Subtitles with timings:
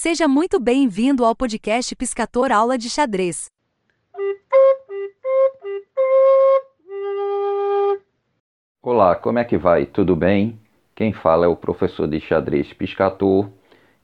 [0.00, 3.50] Seja muito bem-vindo ao podcast Piscator Aula de Xadrez.
[8.80, 9.86] Olá, como é que vai?
[9.86, 10.56] Tudo bem?
[10.94, 13.50] Quem fala é o professor de xadrez Piscator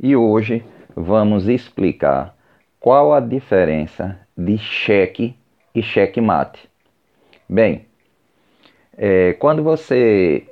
[0.01, 0.65] e hoje
[0.97, 2.37] vamos explicar
[2.81, 5.37] qual a diferença de cheque
[5.73, 6.69] e cheque-mate.
[7.49, 7.87] Bem,
[8.97, 10.45] é, quando você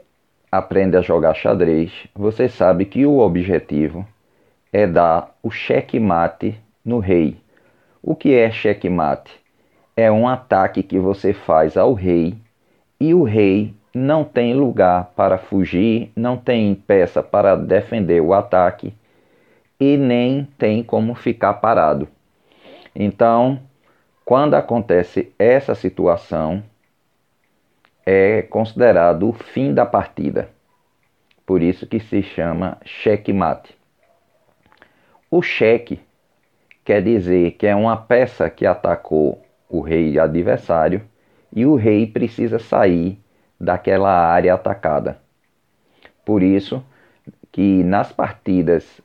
[0.53, 4.07] aprende a jogar xadrez, você sabe que o objetivo
[4.73, 7.37] é dar o cheque-mate no rei.
[8.03, 9.31] O que é cheque-mate?
[9.95, 12.35] É um ataque que você faz ao rei
[12.99, 18.95] e o rei não tem lugar para fugir, não tem peça para defender o ataque
[19.79, 22.09] e nem tem como ficar parado.
[22.95, 23.61] Então,
[24.25, 26.63] quando acontece essa situação,
[28.07, 30.49] é considerado o fim da partida.
[31.45, 33.82] Por isso que se chama checkmate.
[35.35, 35.99] O cheque
[36.85, 41.01] quer dizer que é uma peça que atacou o rei adversário
[41.51, 43.19] e o rei precisa sair
[43.59, 45.19] daquela área atacada.
[46.23, 46.85] Por isso
[47.51, 49.01] que nas partidas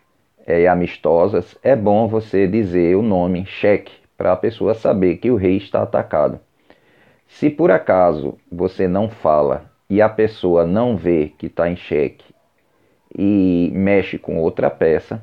[0.46, 5.38] é, amistosas é bom você dizer o nome cheque para a pessoa saber que o
[5.38, 6.42] rei está atacado.
[7.26, 12.26] Se por acaso você não fala e a pessoa não vê que está em xeque
[13.18, 15.22] e mexe com outra peça,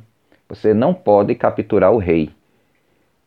[0.48, 2.30] você não pode capturar o rei,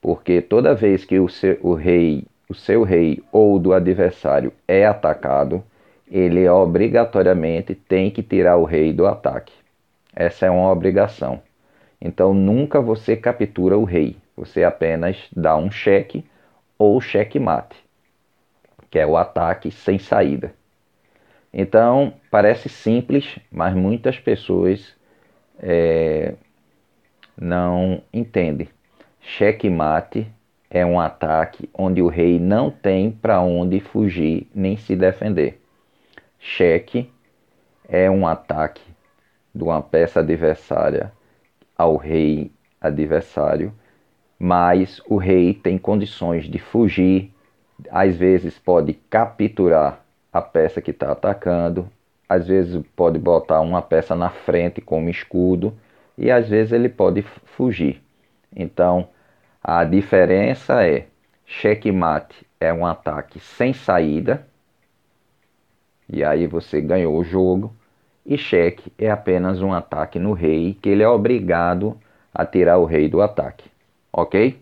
[0.01, 4.85] porque toda vez que o seu, o rei, o seu rei ou do adversário é
[4.85, 5.63] atacado,
[6.09, 9.53] ele obrigatoriamente tem que tirar o rei do ataque.
[10.15, 11.41] Essa é uma obrigação.
[11.99, 16.23] Então nunca você captura o rei, você apenas dá um cheque
[16.77, 17.75] ou cheque-mate,
[18.89, 20.53] que é o ataque sem saída.
[21.51, 24.95] Então parece simples, mas muitas pessoas
[25.59, 26.35] é,
[27.39, 28.69] não entende.
[29.21, 30.27] Cheque-mate
[30.69, 35.61] é um ataque onde o rei não tem para onde fugir nem se defender.
[36.39, 37.11] Cheque
[37.87, 38.81] é um ataque
[39.53, 41.11] de uma peça adversária
[41.77, 43.73] ao rei adversário,
[44.39, 47.33] mas o rei tem condições de fugir,
[47.89, 51.89] às vezes pode capturar a peça que está atacando,
[52.27, 55.73] às vezes pode botar uma peça na frente como escudo
[56.17, 58.01] e às vezes ele pode fugir.
[58.55, 59.09] Então,
[59.63, 61.07] a diferença é
[61.45, 64.47] checkmate é um ataque sem saída,
[66.09, 67.75] e aí você ganhou o jogo,
[68.25, 71.97] e cheque é apenas um ataque no rei, que ele é obrigado
[72.33, 73.69] a tirar o rei do ataque.
[74.11, 74.61] Ok?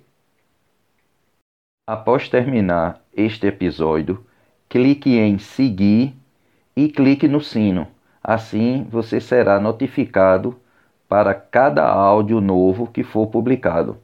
[1.87, 4.25] Após terminar este episódio,
[4.67, 6.15] clique em seguir
[6.75, 7.87] e clique no sino.
[8.23, 10.59] Assim você será notificado
[11.15, 13.95] para cada áudio novo que for publicado.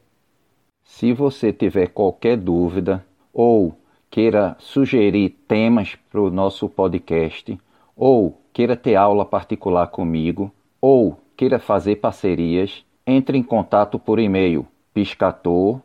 [0.82, 3.76] Se você tiver qualquer dúvida ou
[4.10, 7.60] queira sugerir temas para o nosso podcast,
[7.98, 14.66] ou queira ter aula particular comigo, ou queira fazer parcerias, entre em contato por e-mail
[14.94, 15.82] piscator.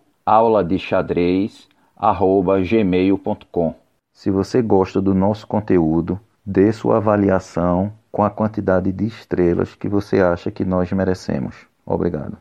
[4.13, 9.91] Se você gosta do nosso conteúdo, dê sua avaliação com a quantidade de estrelas que
[9.91, 11.55] você acha que nós merecemos.
[11.85, 12.39] Obrigado.